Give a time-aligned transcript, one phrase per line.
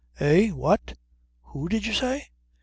[0.19, 0.49] "Eh?
[0.49, 0.97] What?
[1.49, 2.29] Who, did you say?"